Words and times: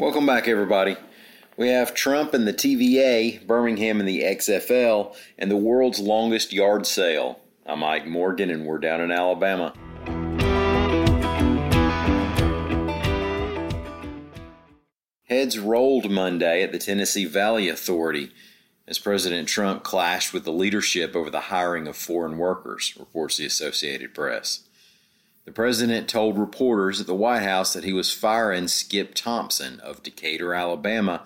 Welcome 0.00 0.24
back, 0.24 0.48
everybody. 0.48 0.96
We 1.58 1.68
have 1.68 1.92
Trump 1.92 2.32
and 2.32 2.48
the 2.48 2.54
TVA, 2.54 3.46
Birmingham 3.46 4.00
and 4.00 4.08
the 4.08 4.22
XFL, 4.22 5.14
and 5.36 5.50
the 5.50 5.58
world's 5.58 6.00
longest 6.00 6.54
yard 6.54 6.86
sale. 6.86 7.38
I'm 7.66 7.80
Mike 7.80 8.06
Morgan, 8.06 8.48
and 8.48 8.64
we're 8.64 8.78
down 8.78 9.02
in 9.02 9.12
Alabama. 9.12 9.74
Heads 15.24 15.58
rolled 15.58 16.10
Monday 16.10 16.62
at 16.62 16.72
the 16.72 16.78
Tennessee 16.78 17.26
Valley 17.26 17.68
Authority 17.68 18.32
as 18.88 18.98
President 18.98 19.48
Trump 19.48 19.84
clashed 19.84 20.32
with 20.32 20.44
the 20.44 20.50
leadership 20.50 21.14
over 21.14 21.28
the 21.28 21.40
hiring 21.40 21.86
of 21.86 21.94
foreign 21.94 22.38
workers, 22.38 22.94
reports 22.98 23.36
the 23.36 23.44
Associated 23.44 24.14
Press. 24.14 24.66
The 25.44 25.52
president 25.52 26.08
told 26.08 26.38
reporters 26.38 27.00
at 27.00 27.06
the 27.06 27.14
White 27.14 27.42
House 27.42 27.72
that 27.72 27.84
he 27.84 27.92
was 27.92 28.12
firing 28.12 28.68
Skip 28.68 29.14
Thompson 29.14 29.80
of 29.80 30.02
Decatur, 30.02 30.54
Alabama, 30.54 31.24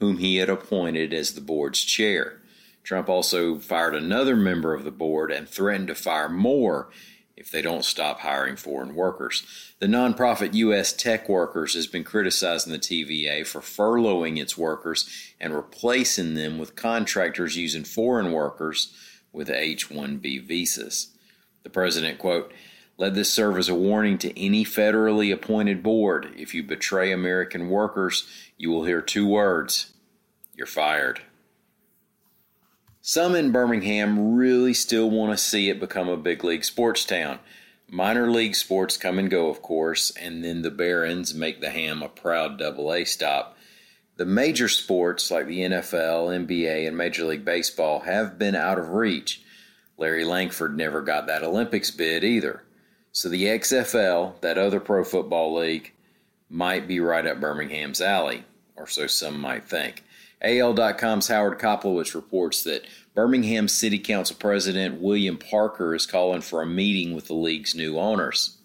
whom 0.00 0.18
he 0.18 0.36
had 0.36 0.50
appointed 0.50 1.12
as 1.12 1.32
the 1.32 1.40
board's 1.40 1.82
chair. 1.82 2.40
Trump 2.82 3.08
also 3.08 3.58
fired 3.58 3.94
another 3.94 4.36
member 4.36 4.74
of 4.74 4.84
the 4.84 4.90
board 4.90 5.32
and 5.32 5.48
threatened 5.48 5.88
to 5.88 5.94
fire 5.94 6.28
more 6.28 6.90
if 7.36 7.50
they 7.50 7.62
don't 7.62 7.84
stop 7.84 8.20
hiring 8.20 8.56
foreign 8.56 8.94
workers. 8.94 9.42
The 9.80 9.86
nonprofit 9.86 10.54
U.S. 10.54 10.92
Tech 10.92 11.28
Workers 11.28 11.74
has 11.74 11.86
been 11.86 12.04
criticizing 12.04 12.72
the 12.72 12.78
TVA 12.78 13.46
for 13.46 13.60
furloughing 13.60 14.38
its 14.38 14.56
workers 14.56 15.08
and 15.40 15.54
replacing 15.54 16.34
them 16.34 16.58
with 16.58 16.76
contractors 16.76 17.56
using 17.56 17.84
foreign 17.84 18.32
workers 18.32 18.94
with 19.32 19.50
H 19.50 19.88
1B 19.88 20.46
visas. 20.46 21.08
The 21.64 21.70
president, 21.70 22.18
quote, 22.18 22.52
let 22.96 23.14
this 23.14 23.32
serve 23.32 23.58
as 23.58 23.68
a 23.68 23.74
warning 23.74 24.18
to 24.18 24.40
any 24.40 24.64
federally 24.64 25.32
appointed 25.32 25.82
board. 25.82 26.32
If 26.36 26.54
you 26.54 26.62
betray 26.62 27.10
American 27.10 27.68
workers, 27.68 28.26
you 28.56 28.70
will 28.70 28.84
hear 28.84 29.00
two 29.00 29.26
words 29.26 29.92
you're 30.54 30.66
fired. 30.66 31.20
Some 33.00 33.34
in 33.34 33.52
Birmingham 33.52 34.34
really 34.34 34.72
still 34.72 35.10
want 35.10 35.32
to 35.32 35.36
see 35.36 35.68
it 35.68 35.80
become 35.80 36.08
a 36.08 36.16
big 36.16 36.42
league 36.44 36.64
sports 36.64 37.04
town. 37.04 37.38
Minor 37.90 38.30
league 38.30 38.54
sports 38.54 38.96
come 38.96 39.18
and 39.18 39.30
go, 39.30 39.50
of 39.50 39.60
course, 39.60 40.10
and 40.16 40.42
then 40.42 40.62
the 40.62 40.70
Barons 40.70 41.34
make 41.34 41.60
the 41.60 41.70
Ham 41.70 42.02
a 42.02 42.08
proud 42.08 42.58
double 42.58 42.92
A 42.92 43.04
stop. 43.04 43.58
The 44.16 44.24
major 44.24 44.68
sports 44.68 45.30
like 45.30 45.46
the 45.46 45.60
NFL, 45.60 46.46
NBA, 46.46 46.86
and 46.86 46.96
Major 46.96 47.24
League 47.24 47.44
Baseball 47.44 48.00
have 48.00 48.38
been 48.38 48.54
out 48.54 48.78
of 48.78 48.90
reach. 48.90 49.42
Larry 49.98 50.24
Langford 50.24 50.76
never 50.76 51.02
got 51.02 51.26
that 51.26 51.42
Olympics 51.42 51.90
bid 51.90 52.24
either. 52.24 52.63
So 53.14 53.28
the 53.28 53.44
XFL, 53.44 54.40
that 54.40 54.58
other 54.58 54.80
pro 54.80 55.04
football 55.04 55.54
league, 55.54 55.92
might 56.50 56.88
be 56.88 56.98
right 56.98 57.24
up 57.24 57.38
Birmingham's 57.38 58.00
alley, 58.00 58.42
or 58.74 58.88
so 58.88 59.06
some 59.06 59.40
might 59.40 59.68
think. 59.68 60.02
AL.com's 60.42 61.28
Howard 61.28 61.60
Koplowitz 61.60 62.16
reports 62.16 62.64
that 62.64 62.84
Birmingham 63.14 63.68
City 63.68 64.00
Council 64.00 64.34
President 64.36 65.00
William 65.00 65.38
Parker 65.38 65.94
is 65.94 66.06
calling 66.06 66.40
for 66.40 66.60
a 66.60 66.66
meeting 66.66 67.14
with 67.14 67.28
the 67.28 67.34
league's 67.34 67.76
new 67.76 68.00
owners. 68.00 68.58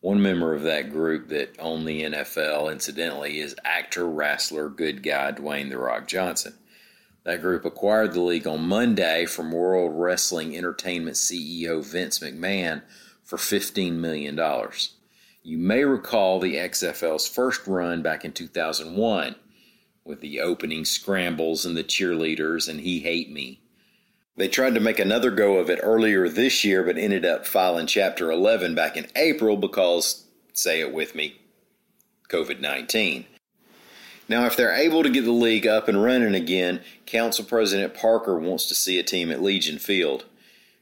One 0.00 0.20
member 0.20 0.52
of 0.54 0.62
that 0.62 0.90
group 0.90 1.28
that 1.28 1.54
owned 1.60 1.86
the 1.86 2.02
NFL, 2.02 2.72
incidentally, 2.72 3.38
is 3.38 3.54
actor, 3.64 4.08
wrestler, 4.08 4.70
good 4.70 5.04
guy 5.04 5.30
Dwayne 5.30 5.70
The 5.70 5.78
Rock 5.78 6.08
Johnson. 6.08 6.54
That 7.22 7.40
group 7.40 7.64
acquired 7.64 8.12
the 8.12 8.22
league 8.22 8.48
on 8.48 8.66
Monday 8.66 9.24
from 9.26 9.52
World 9.52 9.92
Wrestling 9.94 10.56
Entertainment 10.56 11.14
CEO 11.14 11.84
Vince 11.84 12.18
McMahon 12.18 12.82
for 13.32 13.38
$15 13.38 13.92
million. 13.92 14.38
You 15.42 15.56
may 15.56 15.84
recall 15.86 16.38
the 16.38 16.56
XFL's 16.56 17.26
first 17.26 17.66
run 17.66 18.02
back 18.02 18.26
in 18.26 18.32
2001 18.32 19.36
with 20.04 20.20
the 20.20 20.42
opening 20.42 20.84
scrambles 20.84 21.64
and 21.64 21.74
the 21.74 21.82
cheerleaders 21.82 22.68
and 22.68 22.80
He 22.80 23.00
Hate 23.00 23.32
Me. 23.32 23.62
They 24.36 24.48
tried 24.48 24.74
to 24.74 24.80
make 24.80 24.98
another 24.98 25.30
go 25.30 25.56
of 25.56 25.70
it 25.70 25.80
earlier 25.82 26.28
this 26.28 26.62
year, 26.62 26.82
but 26.82 26.98
ended 26.98 27.24
up 27.24 27.46
filing 27.46 27.86
Chapter 27.86 28.30
11 28.30 28.74
back 28.74 28.98
in 28.98 29.06
April 29.16 29.56
because, 29.56 30.26
say 30.52 30.80
it 30.80 30.92
with 30.92 31.14
me, 31.14 31.40
COVID 32.28 32.60
19. 32.60 33.24
Now, 34.28 34.44
if 34.44 34.58
they're 34.58 34.76
able 34.76 35.02
to 35.02 35.08
get 35.08 35.24
the 35.24 35.32
league 35.32 35.66
up 35.66 35.88
and 35.88 36.02
running 36.02 36.34
again, 36.34 36.82
Council 37.06 37.46
President 37.46 37.94
Parker 37.94 38.38
wants 38.38 38.66
to 38.68 38.74
see 38.74 38.98
a 38.98 39.02
team 39.02 39.30
at 39.30 39.42
Legion 39.42 39.78
Field. 39.78 40.26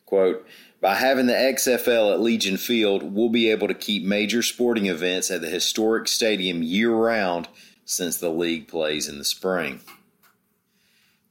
Quote, 0.04 0.44
by 0.80 0.94
having 0.94 1.26
the 1.26 1.34
XFL 1.34 2.12
at 2.12 2.20
Legion 2.20 2.56
Field, 2.56 3.14
we'll 3.14 3.28
be 3.28 3.50
able 3.50 3.68
to 3.68 3.74
keep 3.74 4.02
major 4.02 4.42
sporting 4.42 4.86
events 4.86 5.30
at 5.30 5.42
the 5.42 5.48
historic 5.48 6.08
stadium 6.08 6.62
year 6.62 6.91
round 6.91 7.48
since 7.84 8.16
the 8.16 8.30
league 8.30 8.68
plays 8.68 9.08
in 9.08 9.18
the 9.18 9.24
spring. 9.24 9.80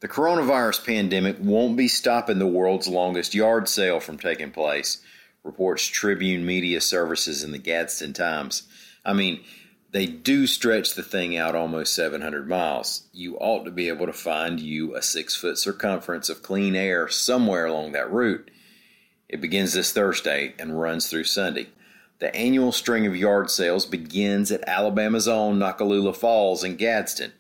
The 0.02 0.08
coronavirus 0.08 0.86
pandemic 0.86 1.38
won't 1.40 1.76
be 1.76 1.88
stopping 1.88 2.40
the 2.40 2.48
world's 2.48 2.88
longest 2.88 3.34
yard 3.34 3.68
sale 3.68 4.00
from 4.00 4.18
taking 4.18 4.52
place, 4.52 5.02
reports 5.44 5.86
Tribune 5.88 6.46
Media 6.46 6.80
Services 6.80 7.44
in 7.44 7.52
the 7.52 7.58
Gadsden 7.58 8.14
Times. 8.14 8.64
I 9.04 9.14
mean, 9.14 9.42
they 9.92 10.06
do 10.06 10.46
stretch 10.46 10.94
the 10.94 11.04
thing 11.04 11.36
out 11.36 11.56
almost 11.56 11.96
700 11.96 12.48
miles. 12.48 13.08
You 13.12 13.38
ought 13.40 13.64
to 13.66 13.72
be 13.72 13.88
able 13.88 14.06
to 14.06 14.14
find 14.14 14.60
you 14.60 14.96
a 14.96 15.02
six 15.02 15.36
foot 15.36 15.58
circumference 15.58 16.30
of 16.30 16.44
clean 16.44 16.76
air 16.76 17.08
somewhere 17.08 17.66
along 17.66 17.94
that 17.94 18.12
route. 18.12 18.52
It 19.30 19.42
begins 19.42 19.74
this 19.74 19.94
Thursday 19.94 20.56
and 20.58 20.82
runs 20.82 21.08
through 21.08 21.26
Sunday. 21.26 21.68
The 22.18 22.36
annual 22.36 22.72
string 22.72 23.06
of 23.06 23.16
yard 23.16 23.52
sales 23.52 23.86
begins 23.86 24.52
at 24.52 24.68
Alabama's 24.68 25.28
own 25.28 25.60
Noccalula 25.60 26.16
Falls 26.16 26.64
in 26.64 26.76
Gadsden. 26.76 27.34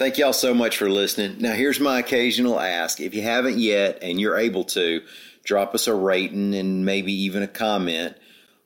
Thank 0.00 0.16
y'all 0.16 0.32
so 0.32 0.54
much 0.54 0.78
for 0.78 0.88
listening. 0.88 1.42
Now, 1.42 1.52
here's 1.52 1.78
my 1.78 1.98
occasional 1.98 2.58
ask. 2.58 3.00
If 3.00 3.14
you 3.14 3.20
haven't 3.20 3.58
yet 3.58 3.98
and 4.00 4.18
you're 4.18 4.38
able 4.38 4.64
to, 4.64 5.02
drop 5.44 5.74
us 5.74 5.86
a 5.86 5.94
rating 5.94 6.54
and 6.54 6.86
maybe 6.86 7.12
even 7.12 7.42
a 7.42 7.46
comment 7.46 8.16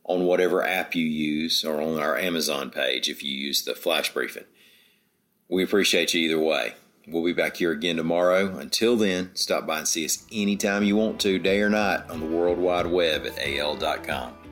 on 0.05 0.27
whatever 0.27 0.63
app 0.63 0.95
you 0.95 1.05
use 1.05 1.65
or 1.65 1.83
on 1.83 1.99
our 1.99 2.17
Amazon 2.17 2.71
page 2.71 3.09
if 3.09 3.25
you 3.25 3.37
use 3.37 3.65
the 3.65 3.75
flash 3.75 4.15
briefing. 4.15 4.45
We 5.49 5.65
appreciate 5.65 6.15
you 6.15 6.21
either 6.21 6.39
way. 6.39 6.75
We'll 7.09 7.25
be 7.25 7.33
back 7.33 7.57
here 7.57 7.73
again 7.73 7.97
tomorrow. 7.97 8.57
Until 8.57 8.95
then, 8.95 9.35
stop 9.35 9.67
by 9.67 9.79
and 9.79 9.89
see 9.89 10.05
us 10.05 10.25
anytime 10.31 10.85
you 10.85 10.95
want 10.95 11.21
to, 11.23 11.41
day 11.41 11.61
or 11.63 11.69
night, 11.69 12.09
on 12.11 12.21
the 12.21 12.27
World 12.27 12.59
Wide 12.59 12.87
Web 12.87 13.27
at 13.27 13.37
al.com. 13.41 14.44